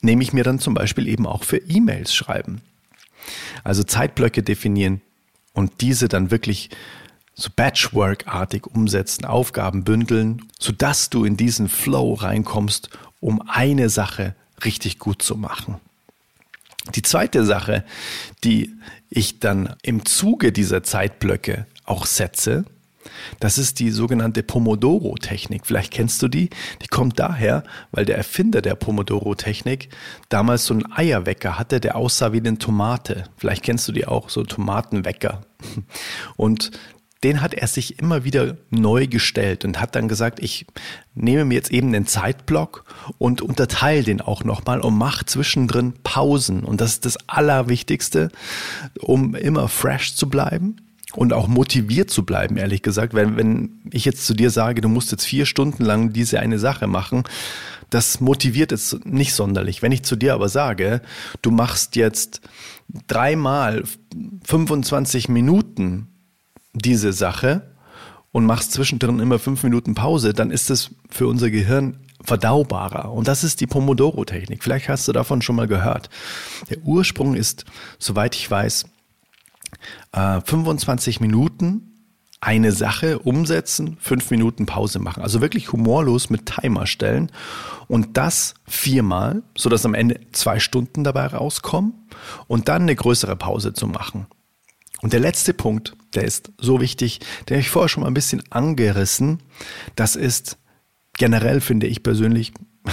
nehme 0.01 0.23
ich 0.23 0.33
mir 0.33 0.45
dann 0.45 0.59
zum 0.59 0.75
Beispiel 0.75 1.09
eben 1.09 1.27
auch 1.27 1.45
für 1.45 1.59
E-Mails 1.59 2.15
schreiben. 2.15 2.63
Also 3.65 3.83
Zeitblöcke 3.83 4.43
definieren 4.43 5.01
und 5.53 5.81
diese 5.81 6.09
dann 6.09 6.31
wirklich 6.31 6.71
so 7.35 7.51
Batchwork-artig 7.55 8.67
umsetzen, 8.67 9.25
Aufgaben 9.25 9.85
bündeln, 9.85 10.43
sodass 10.59 11.11
du 11.11 11.25
in 11.25 11.37
diesen 11.37 11.69
Flow 11.69 12.15
reinkommst, 12.15 12.91
um 13.21 13.43
eine 13.49 13.89
Sache 13.89 14.35
richtig 14.65 14.99
gut 14.99 15.23
zu 15.23 15.37
machen. 15.37 15.77
Die 16.95 17.03
zweite 17.03 17.45
Sache, 17.45 17.85
die 18.45 18.75
ich 19.11 19.41
dann 19.41 19.77
im 19.83 20.05
Zuge 20.05 20.53
dieser 20.53 20.83
Zeitblöcke 20.83 21.67
auch 21.85 22.07
setze, 22.07 22.65
das 23.39 23.59
ist 23.59 23.79
die 23.79 23.91
sogenannte 23.91 24.43
Pomodoro-Technik. 24.43 25.67
Vielleicht 25.67 25.93
kennst 25.93 26.23
du 26.23 26.29
die. 26.29 26.51
Die 26.83 26.89
kommt 26.89 27.19
daher, 27.19 27.65
weil 27.91 28.05
der 28.05 28.17
Erfinder 28.17 28.61
der 28.61 28.75
Pomodoro-Technik 28.75 29.89
damals 30.29 30.67
so 30.67 30.75
einen 30.75 30.93
Eierwecker 30.93 31.59
hatte, 31.59 31.81
der 31.81 31.97
aussah 31.97 32.33
wie 32.33 32.39
eine 32.39 32.59
Tomate. 32.59 33.25
Vielleicht 33.37 33.63
kennst 33.63 33.89
du 33.89 33.93
die 33.93 34.07
auch, 34.07 34.29
so 34.29 34.45
Tomatenwecker. 34.45 35.43
Und 36.37 36.73
den 37.23 37.43
hat 37.43 37.53
er 37.53 37.67
sich 37.67 37.99
immer 37.99 38.25
wieder 38.25 38.57
neu 38.71 39.07
gestellt 39.07 39.67
und 39.67 39.79
hat 39.79 39.95
dann 39.95 40.09
gesagt, 40.09 40.41
ich 40.41 40.65
nehme 41.15 41.45
mir 41.45 41.53
jetzt 41.53 41.71
eben 41.71 41.93
den 41.93 42.07
Zeitblock 42.07 42.87
und 43.19 43.43
unterteile 43.43 44.03
den 44.03 44.23
auch 44.23 44.43
nochmal 44.43 44.81
und 44.81 44.97
mache 44.97 45.27
zwischendrin 45.27 45.93
Pausen. 46.03 46.65
Und 46.65 46.81
das 46.81 46.93
ist 46.93 47.05
das 47.05 47.19
Allerwichtigste, 47.29 48.31
um 49.01 49.35
immer 49.35 49.69
fresh 49.69 50.15
zu 50.15 50.31
bleiben 50.31 50.77
und 51.15 51.33
auch 51.33 51.49
motiviert 51.49 52.11
zu 52.11 52.25
bleiben, 52.25 52.57
ehrlich 52.57 52.83
gesagt. 52.83 53.15
Wenn, 53.15 53.37
wenn 53.37 53.81
ich 53.93 54.05
jetzt 54.05 54.27
zu 54.27 54.35
dir 54.35 54.51
sage, 54.51 54.81
du 54.81 54.89
musst 54.89 55.11
jetzt 55.13 55.25
vier 55.25 55.47
Stunden 55.47 55.85
lang 55.85 56.13
diese 56.13 56.41
eine 56.41 56.59
Sache 56.59 56.87
machen, 56.87 57.25
das 57.91 58.21
motiviert 58.21 58.73
es 58.73 58.99
nicht 59.05 59.35
sonderlich. 59.35 59.83
Wenn 59.83 59.93
ich 59.93 60.05
zu 60.05 60.17
dir 60.17 60.35
aber 60.35 60.49
sage, 60.49 61.03
du 61.43 61.51
machst 61.51 61.97
jetzt 61.97 62.41
dreimal 63.09 63.83
25 64.45 65.29
Minuten 65.29 66.07
diese 66.73 67.13
Sache 67.13 67.75
und 68.33 68.47
machst 68.47 68.73
zwischendrin 68.73 69.19
immer 69.19 69.41
fünf 69.41 69.65
Minuten 69.65 69.95
Pause, 69.95 70.33
dann 70.33 70.53
ist 70.53 70.71
es 70.71 70.91
für 71.09 71.27
unser 71.27 71.51
Gehirn 71.51 71.99
verdaubarer. 72.23 73.13
Und 73.13 73.27
das 73.27 73.43
ist 73.45 73.61
die 73.61 73.67
Pomodoro-Technik. 73.67 74.63
Vielleicht 74.63 74.89
hast 74.89 75.09
du 75.09 75.13
davon 75.13 75.43
schon 75.43 75.57
mal 75.57 75.67
gehört. 75.67 76.11
Der 76.69 76.79
Ursprung 76.83 77.35
ist, 77.35 77.65
soweit 77.99 78.37
ich 78.37 78.49
weiß, 78.49 78.85
äh, 80.13 80.41
25 80.41 81.21
Minuten 81.21 81.91
eine 82.41 82.73
Sache 82.73 83.19
umsetzen, 83.19 83.99
fünf 84.01 84.31
Minuten 84.31 84.65
Pause 84.65 84.99
machen. 84.99 85.23
Also 85.23 85.43
wirklich 85.43 85.73
humorlos 85.73 86.31
mit 86.31 86.47
Timer 86.47 86.87
stellen 86.87 87.31
und 87.87 88.17
das 88.17 88.55
viermal, 88.67 89.43
sodass 89.57 89.85
am 89.85 89.95
Ende 89.95 90.21
zwei 90.33 90.59
Stunden 90.59 91.05
dabei 91.05 91.27
rauskommen 91.27 91.93
und 92.47 92.69
dann 92.69 92.83
eine 92.83 92.97
größere 92.97 93.37
Pause 93.37 93.75
zu 93.75 93.87
machen. 93.87 94.27
Und 95.03 95.13
der 95.13 95.21
letzte 95.21 95.55
Punkt, 95.55 95.97
der 96.15 96.25
ist 96.25 96.53
so 96.59 96.81
wichtig, 96.81 97.21
den 97.49 97.57
habe 97.57 97.61
ich 97.61 97.71
vorher 97.71 97.89
schon 97.89 98.03
mal 98.03 98.09
ein 98.09 98.15
bisschen 98.15 98.43
angerissen. 98.51 99.43
Das 99.95 100.17
ist 100.17 100.59
generell, 101.19 101.61
finde 101.61 101.87
ich 101.87 102.03
persönlich, 102.03 102.53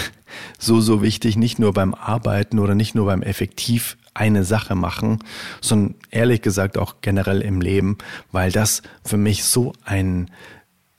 so, 0.60 0.82
so 0.82 1.02
wichtig, 1.02 1.38
nicht 1.38 1.60
nur 1.60 1.74
beim 1.74 1.94
Arbeiten 1.94 2.60
oder 2.60 2.76
nicht 2.76 2.96
nur 2.96 3.06
beim 3.06 3.22
effektiv 3.22 3.98
eine 4.18 4.44
Sache 4.44 4.76
machen, 4.76 5.20
sondern 5.62 5.96
ehrlich 6.12 6.42
gesagt 6.42 6.78
auch 6.78 6.96
generell 7.02 7.42
im 7.42 7.62
Leben, 7.62 7.98
weil 8.32 8.52
das 8.52 8.82
für 9.04 9.18
mich 9.18 9.44
so 9.44 9.74
ein 9.84 10.32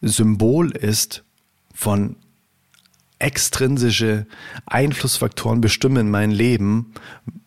Symbol 0.00 0.70
ist 0.70 1.24
von 1.74 2.16
extrinsische 3.18 4.26
Einflussfaktoren 4.66 5.60
bestimmen 5.60 6.10
mein 6.10 6.30
Leben 6.30 6.94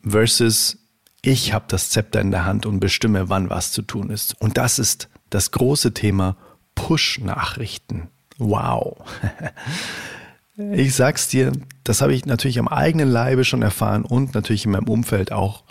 versus 0.06 0.78
ich 1.22 1.54
habe 1.54 1.66
das 1.68 1.90
Zepter 1.90 2.20
in 2.20 2.32
der 2.32 2.46
Hand 2.46 2.66
und 2.66 2.80
bestimme, 2.80 3.30
wann 3.30 3.50
was 3.50 3.72
zu 3.72 3.84
tun 3.84 4.10
ist. 4.10 4.40
Und 4.42 4.58
das 4.58 4.80
ist 4.80 5.08
das 5.30 5.52
große 5.52 5.94
Thema 5.94 6.36
Push-Nachrichten. 6.76 8.10
Wow. 8.38 8.98
Ich 10.74 10.96
sag's 10.96 11.28
dir, 11.28 11.52
das 11.84 12.02
habe 12.02 12.14
ich 12.14 12.26
natürlich 12.26 12.60
am 12.60 12.68
eigenen 12.68 13.10
Leibe 13.10 13.44
schon 13.44 13.62
erfahren 13.62 14.04
und 14.04 14.36
natürlich 14.36 14.66
in 14.66 14.72
meinem 14.72 14.88
Umfeld 14.88 15.32
auch. 15.32 15.64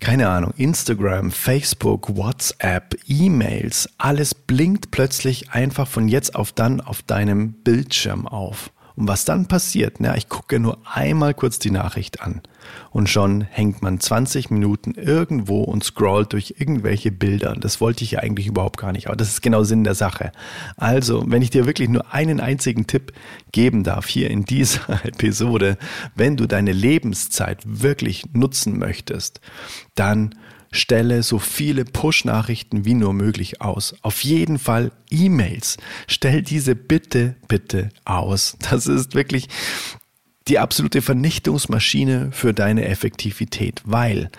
Keine 0.00 0.28
Ahnung, 0.28 0.54
Instagram, 0.56 1.30
Facebook, 1.30 2.16
WhatsApp, 2.16 2.96
E-Mails, 3.06 3.88
alles 3.98 4.34
blinkt 4.34 4.90
plötzlich 4.90 5.50
einfach 5.50 5.86
von 5.86 6.08
jetzt 6.08 6.34
auf 6.34 6.52
dann 6.52 6.80
auf 6.80 7.02
deinem 7.02 7.52
Bildschirm 7.52 8.26
auf. 8.26 8.70
Und 9.00 9.08
was 9.08 9.24
dann 9.24 9.46
passiert, 9.46 9.96
na, 9.98 10.14
ich 10.14 10.28
gucke 10.28 10.60
nur 10.60 10.76
einmal 10.84 11.32
kurz 11.32 11.58
die 11.58 11.70
Nachricht 11.70 12.20
an 12.20 12.42
und 12.90 13.08
schon 13.08 13.40
hängt 13.40 13.80
man 13.80 13.98
20 13.98 14.50
Minuten 14.50 14.92
irgendwo 14.92 15.62
und 15.62 15.82
scrollt 15.82 16.34
durch 16.34 16.56
irgendwelche 16.58 17.10
Bilder. 17.10 17.56
Das 17.58 17.80
wollte 17.80 18.04
ich 18.04 18.10
ja 18.10 18.18
eigentlich 18.18 18.46
überhaupt 18.46 18.76
gar 18.76 18.92
nicht, 18.92 19.06
aber 19.06 19.16
das 19.16 19.28
ist 19.28 19.40
genau 19.40 19.64
Sinn 19.64 19.84
der 19.84 19.94
Sache. 19.94 20.32
Also, 20.76 21.24
wenn 21.26 21.40
ich 21.40 21.48
dir 21.48 21.64
wirklich 21.64 21.88
nur 21.88 22.12
einen 22.12 22.40
einzigen 22.40 22.86
Tipp 22.86 23.14
geben 23.52 23.84
darf 23.84 24.06
hier 24.06 24.28
in 24.28 24.44
dieser 24.44 25.02
Episode, 25.06 25.78
wenn 26.14 26.36
du 26.36 26.46
deine 26.46 26.72
Lebenszeit 26.72 27.62
wirklich 27.64 28.24
nutzen 28.34 28.78
möchtest, 28.78 29.40
dann 29.94 30.34
Stelle 30.72 31.22
so 31.22 31.38
viele 31.38 31.84
Push-Nachrichten 31.84 32.84
wie 32.84 32.94
nur 32.94 33.12
möglich 33.12 33.60
aus. 33.60 33.94
Auf 34.02 34.22
jeden 34.22 34.58
Fall 34.58 34.92
E-Mails. 35.10 35.78
Stell 36.06 36.42
diese 36.42 36.74
bitte, 36.76 37.36
bitte 37.48 37.88
aus. 38.04 38.56
Das 38.70 38.86
ist 38.86 39.14
wirklich 39.14 39.48
die 40.48 40.58
absolute 40.58 41.02
Vernichtungsmaschine 41.02 42.30
für 42.32 42.54
deine 42.54 42.86
Effektivität, 42.86 43.82
weil 43.84 44.30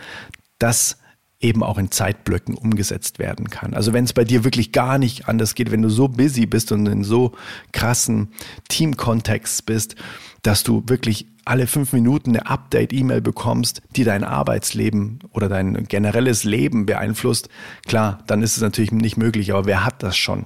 das 0.59 0.97
eben 1.41 1.63
auch 1.63 1.77
in 1.77 1.91
Zeitblöcken 1.91 2.55
umgesetzt 2.55 3.19
werden 3.19 3.49
kann. 3.49 3.73
Also 3.73 3.93
wenn 3.93 4.05
es 4.05 4.13
bei 4.13 4.23
dir 4.23 4.43
wirklich 4.43 4.71
gar 4.71 4.97
nicht 4.97 5.27
anders 5.27 5.55
geht, 5.55 5.71
wenn 5.71 5.81
du 5.81 5.89
so 5.89 6.07
busy 6.07 6.45
bist 6.45 6.71
und 6.71 6.85
in 6.85 7.03
so 7.03 7.33
krassen 7.71 8.29
Teamkontext 8.69 9.65
bist, 9.65 9.95
dass 10.43 10.63
du 10.63 10.83
wirklich 10.85 11.27
alle 11.45 11.67
fünf 11.67 11.93
Minuten 11.93 12.31
eine 12.31 12.45
Update-E-Mail 12.45 13.21
bekommst, 13.21 13.81
die 13.95 14.03
dein 14.03 14.23
Arbeitsleben 14.23 15.19
oder 15.31 15.49
dein 15.49 15.85
generelles 15.87 16.43
Leben 16.43 16.85
beeinflusst, 16.85 17.49
klar, 17.85 18.19
dann 18.27 18.43
ist 18.43 18.57
es 18.57 18.61
natürlich 18.61 18.91
nicht 18.91 19.17
möglich, 19.17 19.51
aber 19.51 19.65
wer 19.65 19.85
hat 19.85 20.03
das 20.03 20.17
schon? 20.17 20.45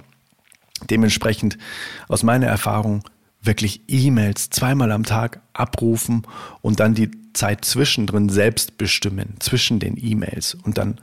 Dementsprechend 0.90 1.58
aus 2.08 2.22
meiner 2.22 2.46
Erfahrung 2.46 3.02
wirklich 3.42 3.82
E-Mails 3.88 4.50
zweimal 4.50 4.92
am 4.92 5.04
Tag 5.04 5.40
abrufen 5.52 6.22
und 6.60 6.80
dann 6.80 6.94
die 6.94 7.10
Zeit 7.32 7.64
zwischendrin 7.64 8.28
selbst 8.28 8.78
bestimmen, 8.78 9.36
zwischen 9.38 9.78
den 9.78 9.96
E-Mails. 9.96 10.54
Und 10.54 10.78
dann 10.78 11.00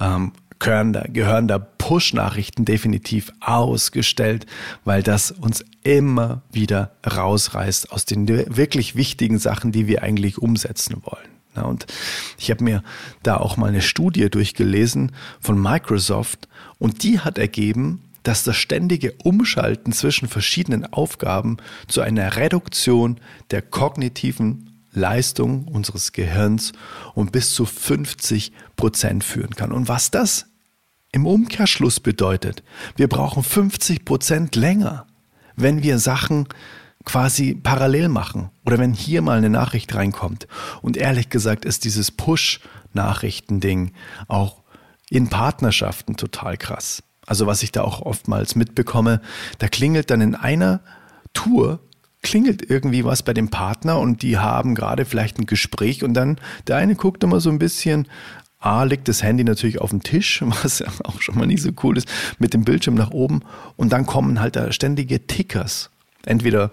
ähm, 0.00 0.32
gehören 0.58 0.92
da, 0.92 1.04
gehören 1.08 1.48
da 1.48 1.58
Push-Nachrichten 1.58 2.64
definitiv 2.64 3.32
ausgestellt, 3.40 4.46
weil 4.84 5.02
das 5.02 5.30
uns 5.30 5.64
immer 5.82 6.42
wieder 6.50 6.92
rausreißt 7.06 7.92
aus 7.92 8.04
den 8.04 8.28
wirklich 8.28 8.96
wichtigen 8.96 9.38
Sachen, 9.38 9.72
die 9.72 9.86
wir 9.86 10.02
eigentlich 10.02 10.38
umsetzen 10.38 11.02
wollen. 11.02 11.64
Und 11.64 11.86
ich 12.38 12.50
habe 12.50 12.64
mir 12.64 12.82
da 13.22 13.38
auch 13.38 13.56
mal 13.56 13.68
eine 13.68 13.80
Studie 13.80 14.28
durchgelesen 14.28 15.12
von 15.40 15.60
Microsoft 15.60 16.48
und 16.78 17.02
die 17.02 17.20
hat 17.20 17.38
ergeben, 17.38 18.02
dass 18.22 18.42
das 18.42 18.56
ständige 18.56 19.12
Umschalten 19.22 19.92
zwischen 19.92 20.28
verschiedenen 20.28 20.84
Aufgaben 20.92 21.58
zu 21.86 22.00
einer 22.00 22.36
Reduktion 22.36 23.20
der 23.52 23.62
kognitiven 23.62 24.75
Leistung 24.96 25.68
unseres 25.68 26.12
Gehirns 26.12 26.72
um 27.14 27.28
bis 27.28 27.54
zu 27.54 27.64
50 27.64 28.52
Prozent 28.74 29.22
führen 29.22 29.54
kann. 29.54 29.70
Und 29.70 29.88
was 29.88 30.10
das 30.10 30.46
im 31.12 31.26
Umkehrschluss 31.26 32.00
bedeutet, 32.00 32.62
wir 32.96 33.08
brauchen 33.08 33.42
50 33.42 34.04
Prozent 34.04 34.56
länger, 34.56 35.06
wenn 35.54 35.82
wir 35.82 35.98
Sachen 35.98 36.48
quasi 37.04 37.54
parallel 37.54 38.08
machen 38.08 38.50
oder 38.64 38.78
wenn 38.78 38.92
hier 38.92 39.22
mal 39.22 39.38
eine 39.38 39.50
Nachricht 39.50 39.94
reinkommt. 39.94 40.48
Und 40.82 40.96
ehrlich 40.96 41.28
gesagt 41.30 41.64
ist 41.64 41.84
dieses 41.84 42.10
Push-Nachrichten-Ding 42.10 43.92
auch 44.26 44.62
in 45.08 45.28
Partnerschaften 45.28 46.16
total 46.16 46.56
krass. 46.56 47.02
Also 47.26 47.46
was 47.46 47.62
ich 47.62 47.72
da 47.72 47.82
auch 47.82 48.02
oftmals 48.02 48.56
mitbekomme, 48.56 49.20
da 49.58 49.68
klingelt 49.68 50.10
dann 50.10 50.20
in 50.20 50.34
einer 50.34 50.80
Tour 51.32 51.80
klingelt 52.26 52.68
irgendwie 52.68 53.04
was 53.04 53.22
bei 53.22 53.32
dem 53.32 53.50
Partner 53.50 54.00
und 54.00 54.22
die 54.22 54.36
haben 54.36 54.74
gerade 54.74 55.04
vielleicht 55.04 55.38
ein 55.38 55.46
Gespräch 55.46 56.02
und 56.02 56.12
dann 56.14 56.38
der 56.66 56.74
eine 56.74 56.96
guckt 56.96 57.22
immer 57.22 57.38
so 57.38 57.50
ein 57.50 57.60
bisschen, 57.60 58.08
A, 58.58 58.82
legt 58.82 59.06
das 59.06 59.22
Handy 59.22 59.44
natürlich 59.44 59.80
auf 59.80 59.90
den 59.90 60.00
Tisch, 60.00 60.42
was 60.62 60.80
ja 60.80 60.88
auch 61.04 61.22
schon 61.22 61.38
mal 61.38 61.46
nicht 61.46 61.62
so 61.62 61.70
cool 61.84 61.96
ist, 61.96 62.08
mit 62.40 62.52
dem 62.52 62.64
Bildschirm 62.64 62.96
nach 62.96 63.12
oben 63.12 63.42
und 63.76 63.92
dann 63.92 64.06
kommen 64.06 64.40
halt 64.40 64.56
da 64.56 64.72
ständige 64.72 65.24
Tickers. 65.28 65.90
Entweder 66.24 66.72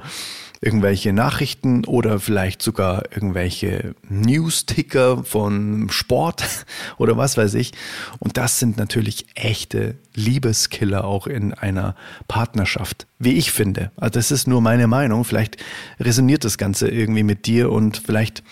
irgendwelche 0.64 1.12
Nachrichten 1.12 1.84
oder 1.86 2.20
vielleicht 2.20 2.62
sogar 2.62 3.04
irgendwelche 3.12 3.96
News-Ticker 4.10 5.24
von 5.26 5.90
Sport 5.90 6.44
oder 6.98 7.18
was 7.18 7.38
weiß 7.38 7.54
ich. 7.56 7.74
Und 8.20 8.38
das 8.38 8.60
sind 8.60 8.78
natürlich 8.78 9.26
echte 9.36 9.96
Liebeskiller 10.16 11.04
auch 11.04 11.28
in 11.28 11.54
einer 11.54 11.96
Partnerschaft, 12.28 13.08
wie 13.20 13.34
ich 13.34 13.52
finde. 13.52 13.92
Also 13.98 14.14
das 14.14 14.32
ist 14.32 14.48
nur 14.48 14.62
meine 14.62 14.88
Meinung. 14.88 15.26
Vielleicht 15.26 15.58
resoniert 16.00 16.46
das 16.46 16.58
Ganze 16.58 16.88
irgendwie 16.88 17.24
mit 17.24 17.46
dir 17.46 17.70
und 17.70 17.98
vielleicht 17.98 18.44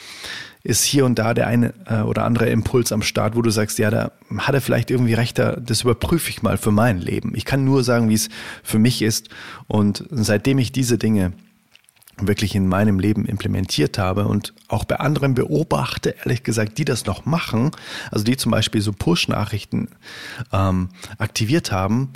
ist 0.63 0.83
hier 0.83 1.05
und 1.05 1.17
da 1.17 1.33
der 1.33 1.47
eine 1.47 1.73
äh, 1.87 2.01
oder 2.01 2.25
andere 2.25 2.49
Impuls 2.49 2.91
am 2.91 3.01
Start, 3.01 3.35
wo 3.35 3.41
du 3.41 3.49
sagst, 3.49 3.79
ja, 3.79 3.89
da 3.89 4.11
hat 4.37 4.53
er 4.53 4.61
vielleicht 4.61 4.91
irgendwie 4.91 5.13
recht, 5.13 5.39
das 5.39 5.81
überprüfe 5.81 6.29
ich 6.29 6.43
mal 6.43 6.57
für 6.57 6.71
mein 6.71 6.99
Leben. 6.99 7.33
Ich 7.35 7.45
kann 7.45 7.65
nur 7.65 7.83
sagen, 7.83 8.09
wie 8.09 8.15
es 8.15 8.29
für 8.61 8.77
mich 8.77 9.01
ist. 9.01 9.29
Und 9.67 10.03
seitdem 10.11 10.59
ich 10.59 10.71
diese 10.71 10.97
Dinge 10.99 11.33
wirklich 12.27 12.55
in 12.55 12.67
meinem 12.67 12.99
Leben 12.99 13.25
implementiert 13.25 13.97
habe 13.97 14.25
und 14.25 14.53
auch 14.67 14.83
bei 14.85 14.97
anderen 14.97 15.33
beobachte, 15.33 16.15
ehrlich 16.19 16.43
gesagt, 16.43 16.77
die 16.77 16.85
das 16.85 17.05
noch 17.05 17.25
machen, 17.25 17.71
also 18.11 18.23
die 18.23 18.37
zum 18.37 18.51
Beispiel 18.51 18.81
so 18.81 18.91
Push-Nachrichten 18.91 19.89
ähm, 20.51 20.89
aktiviert 21.17 21.71
haben, 21.71 22.13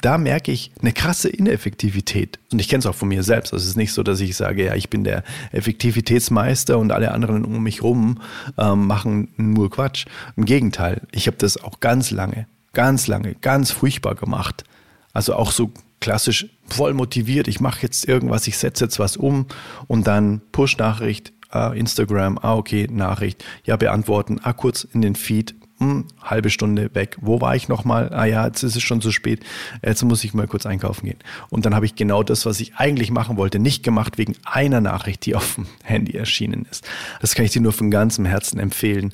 da 0.00 0.18
merke 0.18 0.52
ich 0.52 0.72
eine 0.80 0.92
krasse 0.92 1.28
Ineffektivität. 1.28 2.38
Und 2.52 2.60
ich 2.60 2.68
kenne 2.68 2.80
es 2.80 2.86
auch 2.86 2.94
von 2.94 3.08
mir 3.08 3.22
selbst. 3.22 3.52
Also 3.52 3.62
es 3.62 3.70
ist 3.70 3.76
nicht 3.76 3.92
so, 3.92 4.02
dass 4.02 4.20
ich 4.20 4.36
sage, 4.36 4.64
ja, 4.64 4.74
ich 4.74 4.90
bin 4.90 5.04
der 5.04 5.22
Effektivitätsmeister 5.52 6.78
und 6.78 6.92
alle 6.92 7.12
anderen 7.12 7.44
um 7.44 7.62
mich 7.62 7.82
rum 7.82 8.20
ähm, 8.58 8.86
machen 8.86 9.28
nur 9.36 9.70
Quatsch. 9.70 10.06
Im 10.36 10.44
Gegenteil, 10.44 11.02
ich 11.12 11.26
habe 11.26 11.36
das 11.36 11.62
auch 11.62 11.80
ganz 11.80 12.10
lange, 12.10 12.46
ganz 12.72 13.06
lange, 13.06 13.34
ganz 13.36 13.70
furchtbar 13.70 14.14
gemacht. 14.14 14.64
Also 15.12 15.34
auch 15.34 15.52
so 15.52 15.70
klassisch 16.00 16.46
voll 16.68 16.94
motiviert, 16.94 17.48
ich 17.48 17.60
mache 17.60 17.82
jetzt 17.82 18.08
irgendwas, 18.08 18.46
ich 18.46 18.58
setze 18.58 18.84
jetzt 18.84 18.98
was 18.98 19.16
um 19.16 19.46
und 19.86 20.06
dann 20.06 20.40
Push-Nachricht, 20.52 21.32
ah, 21.50 21.72
Instagram, 21.72 22.38
ah, 22.42 22.56
okay, 22.56 22.88
Nachricht, 22.90 23.44
ja, 23.64 23.76
beantworten, 23.76 24.40
ah, 24.42 24.52
kurz 24.52 24.84
in 24.84 25.02
den 25.02 25.14
Feed, 25.14 25.54
hm, 25.78 26.06
halbe 26.22 26.48
Stunde 26.48 26.94
weg. 26.94 27.18
Wo 27.20 27.42
war 27.42 27.54
ich 27.54 27.68
nochmal? 27.68 28.10
Ah 28.14 28.24
ja, 28.24 28.46
jetzt 28.46 28.62
ist 28.62 28.76
es 28.76 28.82
schon 28.82 29.02
zu 29.02 29.12
spät. 29.12 29.44
Jetzt 29.84 30.02
muss 30.04 30.24
ich 30.24 30.32
mal 30.32 30.46
kurz 30.46 30.64
einkaufen 30.64 31.04
gehen. 31.04 31.18
Und 31.50 31.66
dann 31.66 31.74
habe 31.74 31.84
ich 31.84 31.94
genau 31.94 32.22
das, 32.22 32.46
was 32.46 32.60
ich 32.60 32.76
eigentlich 32.76 33.10
machen 33.10 33.36
wollte, 33.36 33.58
nicht 33.58 33.82
gemacht 33.82 34.16
wegen 34.16 34.36
einer 34.44 34.80
Nachricht, 34.80 35.26
die 35.26 35.34
auf 35.36 35.56
dem 35.56 35.66
Handy 35.84 36.16
erschienen 36.16 36.66
ist. 36.70 36.88
Das 37.20 37.34
kann 37.34 37.44
ich 37.44 37.50
dir 37.50 37.60
nur 37.60 37.74
von 37.74 37.90
ganzem 37.90 38.24
Herzen 38.24 38.58
empfehlen, 38.58 39.12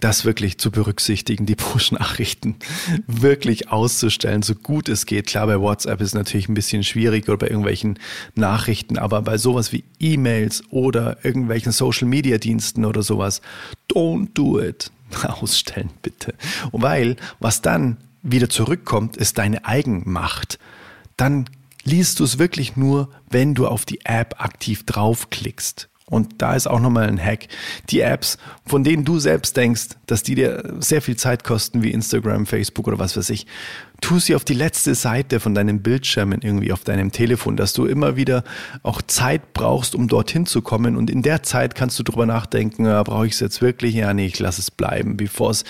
das 0.00 0.26
wirklich 0.26 0.58
zu 0.58 0.70
berücksichtigen, 0.70 1.46
die 1.46 1.54
Push-Nachrichten 1.62 2.56
wirklich 3.06 3.70
auszustellen, 3.70 4.42
so 4.42 4.54
gut 4.54 4.90
es 4.90 5.06
geht. 5.06 5.28
Klar, 5.28 5.46
bei 5.46 5.58
WhatsApp 5.58 6.00
ist 6.02 6.08
es 6.08 6.14
natürlich 6.14 6.48
ein 6.48 6.54
bisschen 6.54 6.84
schwierig 6.84 7.26
oder 7.28 7.38
bei 7.38 7.46
irgendwelchen 7.46 7.98
Nachrichten, 8.34 8.98
aber 8.98 9.22
bei 9.22 9.38
sowas 9.38 9.72
wie 9.72 9.84
E-Mails 9.98 10.62
oder 10.68 11.24
irgendwelchen 11.24 11.72
Social-Media-Diensten 11.72 12.84
oder 12.84 13.02
sowas, 13.02 13.40
don't 13.90 14.28
do 14.34 14.60
it 14.60 14.90
ausstellen, 15.42 15.90
bitte. 16.02 16.34
Und 16.70 16.82
weil, 16.82 17.16
was 17.40 17.62
dann 17.62 17.98
wieder 18.22 18.48
zurückkommt, 18.48 19.16
ist 19.16 19.38
deine 19.38 19.64
Eigenmacht. 19.64 20.58
Dann 21.16 21.48
liest 21.84 22.20
du 22.20 22.24
es 22.24 22.38
wirklich 22.38 22.76
nur, 22.76 23.08
wenn 23.28 23.54
du 23.54 23.66
auf 23.66 23.84
die 23.84 24.00
App 24.04 24.42
aktiv 24.42 24.84
draufklickst. 24.86 25.88
Und 26.12 26.42
da 26.42 26.54
ist 26.54 26.66
auch 26.66 26.78
nochmal 26.78 27.08
ein 27.08 27.18
Hack. 27.18 27.48
Die 27.88 28.00
Apps, 28.00 28.36
von 28.66 28.84
denen 28.84 29.06
du 29.06 29.18
selbst 29.18 29.56
denkst, 29.56 29.96
dass 30.04 30.22
die 30.22 30.34
dir 30.34 30.74
sehr 30.78 31.00
viel 31.00 31.16
Zeit 31.16 31.42
kosten, 31.42 31.82
wie 31.82 31.90
Instagram, 31.90 32.44
Facebook 32.44 32.86
oder 32.86 32.98
was 32.98 33.16
weiß 33.16 33.30
ich, 33.30 33.46
tu 34.02 34.18
sie 34.18 34.34
auf 34.34 34.44
die 34.44 34.52
letzte 34.52 34.94
Seite 34.94 35.40
von 35.40 35.54
deinem 35.54 35.80
Bildschirm 35.80 36.32
irgendwie 36.32 36.70
auf 36.70 36.84
deinem 36.84 37.12
Telefon, 37.12 37.56
dass 37.56 37.72
du 37.72 37.86
immer 37.86 38.14
wieder 38.14 38.44
auch 38.82 39.00
Zeit 39.00 39.54
brauchst, 39.54 39.94
um 39.94 40.06
dorthin 40.06 40.44
zu 40.44 40.60
kommen. 40.60 40.98
Und 40.98 41.08
in 41.08 41.22
der 41.22 41.44
Zeit 41.44 41.74
kannst 41.74 41.98
du 41.98 42.02
drüber 42.02 42.26
nachdenken, 42.26 42.84
ja, 42.84 43.02
brauche 43.02 43.26
ich 43.26 43.32
es 43.32 43.40
jetzt 43.40 43.62
wirklich? 43.62 43.94
Ja, 43.94 44.12
nee, 44.12 44.26
ich 44.26 44.38
lasse 44.38 44.60
es 44.60 44.70
bleiben, 44.70 45.16
bevor 45.16 45.48
es 45.50 45.64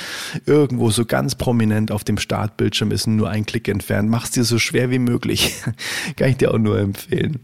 irgendwo 0.44 0.90
so 0.90 1.04
ganz 1.04 1.36
prominent 1.36 1.92
auf 1.92 2.02
dem 2.02 2.18
Startbildschirm 2.18 2.90
ist 2.90 3.06
und 3.06 3.14
nur 3.14 3.30
ein 3.30 3.46
Klick 3.46 3.68
entfernt. 3.68 4.10
Mach 4.10 4.24
es 4.24 4.32
dir 4.32 4.42
so 4.42 4.58
schwer 4.58 4.90
wie 4.90 4.98
möglich. 4.98 5.54
Kann 6.16 6.30
ich 6.30 6.38
dir 6.38 6.52
auch 6.52 6.58
nur 6.58 6.80
empfehlen. 6.80 7.38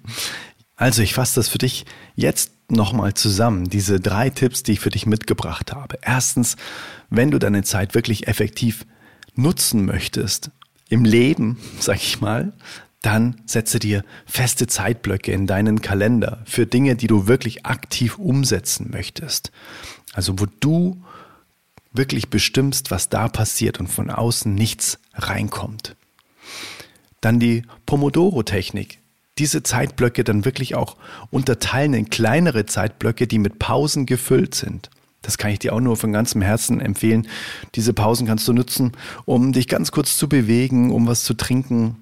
Also 0.75 1.03
ich 1.03 1.15
fasse 1.15 1.37
das 1.37 1.49
für 1.49 1.59
dich 1.59 1.87
jetzt 2.17 2.58
nochmal 2.71 3.15
zusammen, 3.15 3.69
diese 3.69 4.01
drei 4.01 4.31
Tipps, 4.31 4.63
die 4.63 4.73
ich 4.73 4.81
für 4.81 4.91
dich 4.91 5.07
mitgebracht 5.07 5.73
habe. 5.73 5.99
Erstens, 6.03 6.57
wenn 7.11 7.31
du 7.31 7.39
deine 7.39 7.63
Zeit 7.63 7.95
wirklich 7.95 8.29
effektiv 8.29 8.87
nutzen 9.35 9.85
möchtest, 9.85 10.51
im 10.89 11.05
Leben, 11.05 11.59
sag 11.81 11.97
ich 11.97 12.21
mal, 12.21 12.53
dann 13.03 13.41
setze 13.47 13.79
dir 13.79 14.05
feste 14.27 14.67
Zeitblöcke 14.67 15.33
in 15.33 15.47
deinen 15.47 15.81
Kalender 15.81 16.43
für 16.45 16.67
Dinge, 16.67 16.97
die 16.97 17.07
du 17.07 17.29
wirklich 17.29 17.65
aktiv 17.65 18.19
umsetzen 18.19 18.91
möchtest. 18.91 19.53
Also 20.13 20.39
wo 20.41 20.47
du 20.61 21.03
wirklich 21.93 22.29
bestimmst, 22.29 22.91
was 22.91 23.09
da 23.09 23.29
passiert 23.29 23.81
und 23.81 23.87
von 23.87 24.11
außen 24.11 24.53
nichts 24.53 24.99
reinkommt. 25.15 25.97
Dann 27.21 27.41
die 27.41 27.63
Pomodoro-Technik 27.87 28.98
diese 29.39 29.63
Zeitblöcke 29.63 30.25
dann 30.25 30.45
wirklich 30.45 30.75
auch 30.75 30.97
unterteilen 31.31 31.95
in 31.95 32.11
kleinere 32.11 32.67
Zeitblöcke, 32.67 33.27
die 33.27 33.39
mit 33.39 33.59
Pausen 33.59 34.07
gefüllt 34.07 34.55
sind. 34.55 34.91
Das 35.23 35.39
kann 35.39 35.51
ich 35.51 35.59
dir 35.59 35.75
auch 35.75 35.81
nur 35.81 35.97
von 35.97 36.13
ganzem 36.13 36.43
Herzen 36.43 36.81
empfehlen. 36.81 37.27
Diese 37.75 37.93
Pausen 37.93 38.27
kannst 38.27 38.47
du 38.47 38.53
nutzen, 38.53 38.93
um 39.25 39.53
dich 39.53 39.69
ganz 39.69 39.91
kurz 39.91 40.17
zu 40.17 40.29
bewegen, 40.29 40.93
um 40.93 41.07
was 41.07 41.25
zu 41.25 41.35
trinken, 41.35 41.97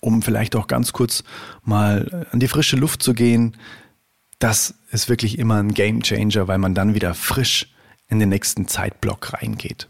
um 0.00 0.22
vielleicht 0.22 0.54
auch 0.54 0.66
ganz 0.66 0.92
kurz 0.92 1.24
mal 1.64 2.26
an 2.30 2.40
die 2.40 2.48
frische 2.48 2.76
Luft 2.76 3.02
zu 3.02 3.14
gehen. 3.14 3.56
Das 4.38 4.74
ist 4.90 5.08
wirklich 5.08 5.38
immer 5.38 5.56
ein 5.56 5.72
Game 5.72 6.02
Changer, 6.02 6.46
weil 6.46 6.58
man 6.58 6.74
dann 6.74 6.94
wieder 6.94 7.14
frisch 7.14 7.72
in 8.08 8.18
den 8.18 8.28
nächsten 8.28 8.68
Zeitblock 8.68 9.32
reingeht 9.32 9.88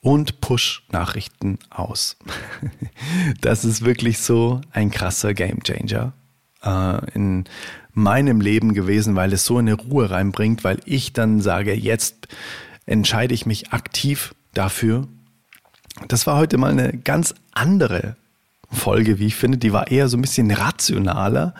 und 0.00 0.40
Push-Nachrichten 0.40 1.58
aus. 1.70 2.16
das 3.40 3.64
ist 3.64 3.84
wirklich 3.84 4.18
so 4.18 4.60
ein 4.72 4.90
krasser 4.90 5.34
Gamechanger 5.34 6.12
äh, 6.62 7.10
in 7.14 7.44
meinem 7.92 8.40
Leben 8.40 8.74
gewesen, 8.74 9.16
weil 9.16 9.32
es 9.32 9.44
so 9.44 9.58
eine 9.58 9.74
Ruhe 9.74 10.10
reinbringt, 10.10 10.64
weil 10.64 10.78
ich 10.84 11.12
dann 11.12 11.40
sage, 11.40 11.74
jetzt 11.74 12.28
entscheide 12.86 13.34
ich 13.34 13.44
mich 13.44 13.72
aktiv 13.72 14.34
dafür. 14.54 15.08
Das 16.06 16.26
war 16.26 16.36
heute 16.36 16.58
mal 16.58 16.70
eine 16.70 16.96
ganz 16.96 17.34
andere 17.52 18.16
Folge, 18.70 19.18
wie 19.18 19.26
ich 19.26 19.34
finde, 19.34 19.58
die 19.58 19.72
war 19.72 19.90
eher 19.90 20.08
so 20.08 20.16
ein 20.16 20.22
bisschen 20.22 20.50
rationaler, 20.50 21.54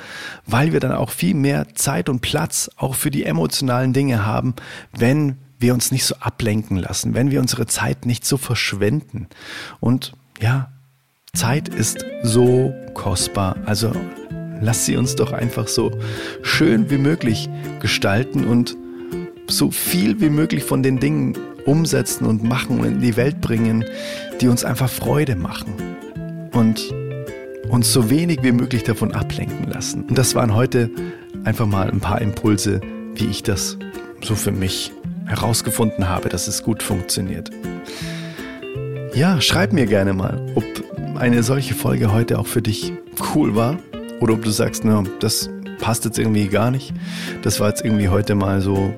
weil 0.46 0.72
wir 0.72 0.80
dann 0.80 0.92
auch 0.92 1.10
viel 1.10 1.34
mehr 1.34 1.74
Zeit 1.74 2.08
und 2.08 2.20
Platz 2.20 2.70
auch 2.76 2.94
für 2.94 3.10
die 3.10 3.24
emotionalen 3.24 3.92
Dinge 3.92 4.26
haben, 4.26 4.54
wenn 4.92 5.38
wir 5.58 5.74
uns 5.74 5.90
nicht 5.90 6.04
so 6.04 6.14
ablenken 6.20 6.76
lassen, 6.76 7.14
wenn 7.14 7.30
wir 7.30 7.40
unsere 7.40 7.66
Zeit 7.66 8.06
nicht 8.06 8.24
so 8.24 8.36
verschwenden. 8.36 9.28
Und 9.80 10.12
ja, 10.40 10.70
Zeit 11.34 11.68
ist 11.68 12.04
so 12.22 12.74
kostbar. 12.94 13.56
Also 13.66 13.92
lass 14.60 14.86
sie 14.86 14.96
uns 14.96 15.16
doch 15.16 15.32
einfach 15.32 15.68
so 15.68 15.90
schön 16.42 16.90
wie 16.90 16.98
möglich 16.98 17.48
gestalten 17.80 18.44
und 18.44 18.76
so 19.48 19.70
viel 19.70 20.20
wie 20.20 20.30
möglich 20.30 20.64
von 20.64 20.82
den 20.82 20.98
Dingen 20.98 21.36
umsetzen 21.64 22.26
und 22.26 22.42
machen 22.44 22.80
und 22.80 22.86
in 22.86 23.00
die 23.00 23.16
Welt 23.16 23.40
bringen, 23.40 23.84
die 24.40 24.48
uns 24.48 24.64
einfach 24.64 24.88
Freude 24.88 25.36
machen. 25.36 25.74
Und 26.52 26.92
uns 27.68 27.92
so 27.92 28.10
wenig 28.10 28.42
wie 28.42 28.52
möglich 28.52 28.82
davon 28.82 29.12
ablenken 29.12 29.70
lassen. 29.70 30.04
Und 30.04 30.16
das 30.16 30.34
waren 30.34 30.54
heute 30.54 30.90
einfach 31.44 31.66
mal 31.66 31.90
ein 31.90 32.00
paar 32.00 32.20
Impulse, 32.20 32.80
wie 33.14 33.26
ich 33.26 33.42
das 33.42 33.78
so 34.22 34.34
für 34.34 34.52
mich 34.52 34.92
herausgefunden 35.28 36.08
habe, 36.08 36.28
dass 36.28 36.48
es 36.48 36.62
gut 36.62 36.82
funktioniert. 36.82 37.50
Ja, 39.14 39.40
schreib 39.40 39.72
mir 39.72 39.86
gerne 39.86 40.12
mal, 40.12 40.40
ob 40.54 40.64
eine 41.16 41.42
solche 41.42 41.74
Folge 41.74 42.12
heute 42.12 42.38
auch 42.38 42.46
für 42.46 42.62
dich 42.62 42.92
cool 43.34 43.54
war 43.54 43.76
oder 44.20 44.34
ob 44.34 44.42
du 44.42 44.50
sagst, 44.50 44.84
na, 44.84 45.04
das 45.20 45.50
passt 45.80 46.04
jetzt 46.04 46.18
irgendwie 46.18 46.48
gar 46.48 46.70
nicht. 46.70 46.92
Das 47.42 47.60
war 47.60 47.68
jetzt 47.68 47.84
irgendwie 47.84 48.08
heute 48.08 48.34
mal 48.34 48.60
so, 48.60 48.94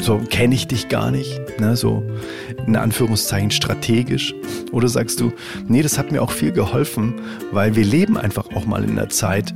so 0.00 0.18
kenne 0.30 0.54
ich 0.54 0.66
dich 0.68 0.88
gar 0.88 1.10
nicht, 1.10 1.60
ne, 1.60 1.76
so 1.76 2.02
in 2.66 2.76
Anführungszeichen 2.76 3.50
strategisch. 3.50 4.34
Oder 4.72 4.88
sagst 4.88 5.20
du, 5.20 5.32
nee, 5.66 5.82
das 5.82 5.98
hat 5.98 6.12
mir 6.12 6.22
auch 6.22 6.32
viel 6.32 6.52
geholfen, 6.52 7.14
weil 7.52 7.76
wir 7.76 7.84
leben 7.84 8.16
einfach 8.16 8.46
auch 8.54 8.66
mal 8.66 8.84
in 8.84 8.98
einer 8.98 9.08
Zeit, 9.08 9.54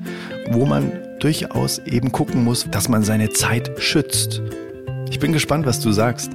wo 0.50 0.66
man 0.66 0.92
durchaus 1.20 1.78
eben 1.78 2.12
gucken 2.12 2.44
muss, 2.44 2.66
dass 2.70 2.88
man 2.88 3.04
seine 3.04 3.30
Zeit 3.30 3.70
schützt 3.78 4.42
ich 5.12 5.18
bin 5.18 5.35
gespannt, 5.35 5.66
was 5.66 5.79
du 5.79 5.92
sagst 5.92 6.33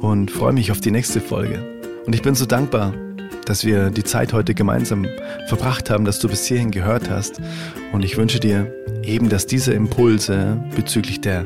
und 0.00 0.30
freue 0.30 0.54
mich 0.54 0.72
auf 0.72 0.80
die 0.80 0.90
nächste 0.90 1.20
Folge. 1.20 1.62
Und 2.06 2.14
ich 2.14 2.22
bin 2.22 2.34
so 2.34 2.46
dankbar, 2.46 2.94
dass 3.44 3.62
wir 3.62 3.90
die 3.90 4.04
Zeit 4.04 4.32
heute 4.32 4.54
gemeinsam 4.54 5.06
verbracht 5.48 5.90
haben, 5.90 6.06
dass 6.06 6.18
du 6.18 6.26
bis 6.26 6.46
hierhin 6.46 6.70
gehört 6.70 7.10
hast. 7.10 7.42
Und 7.92 8.02
ich 8.02 8.16
wünsche 8.16 8.40
dir 8.40 8.72
eben, 9.02 9.28
dass 9.28 9.46
diese 9.46 9.74
Impulse 9.74 10.58
bezüglich 10.74 11.20
der 11.20 11.44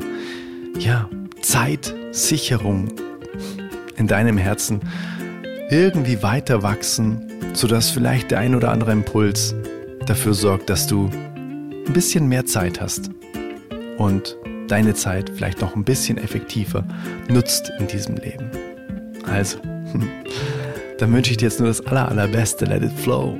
ja, 0.79 1.09
Zeitsicherung 1.41 2.87
in 3.97 4.07
deinem 4.07 4.37
Herzen 4.37 4.79
irgendwie 5.69 6.23
weiter 6.23 6.63
wachsen, 6.63 7.21
sodass 7.51 7.89
vielleicht 7.89 8.31
der 8.31 8.39
ein 8.39 8.55
oder 8.55 8.71
andere 8.71 8.93
Impuls 8.93 9.53
dafür 10.05 10.33
sorgt, 10.33 10.69
dass 10.69 10.87
du 10.87 11.09
ein 11.35 11.93
bisschen 11.93 12.29
mehr 12.29 12.45
Zeit 12.45 12.79
hast 12.79 13.09
und 13.97 14.37
deine 14.67 14.93
Zeit 14.93 15.31
vielleicht 15.35 15.61
noch 15.61 15.75
ein 15.75 15.83
bisschen 15.83 16.17
effektiver 16.17 16.83
nutzt 17.29 17.71
in 17.79 17.87
diesem 17.87 18.15
Leben. 18.17 18.49
Also, 19.31 19.57
dann 20.97 21.13
wünsche 21.13 21.31
ich 21.31 21.37
dir 21.37 21.45
jetzt 21.45 21.59
nur 21.59 21.69
das 21.69 21.85
aller, 21.85 22.07
allerbeste. 22.09 22.65
Let 22.65 22.83
it 22.83 22.91
flow 22.91 23.37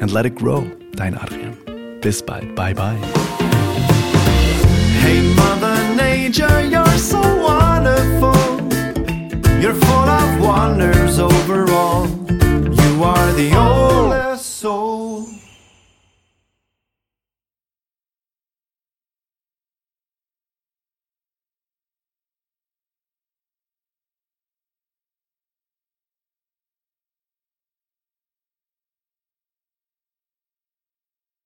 and 0.00 0.12
let 0.12 0.26
it 0.26 0.36
grow. 0.36 0.64
Dein 0.94 1.16
Adrian. 1.16 1.56
Bis 2.00 2.22
bald. 2.22 2.54
Bye 2.54 2.74
bye. 2.74 2.96
Hey 5.02 5.22
Mother 5.34 5.76
Nature, 5.94 6.62
you're 6.62 6.98
so 6.98 7.18
wonderful. 7.18 8.34
You're 9.60 9.74
full 9.74 10.08
of 10.08 10.40
wonders 10.40 11.18
overall. 11.18 12.06
You 12.28 13.04
are 13.04 13.32
the 13.32 13.54
oldest. 13.56 14.35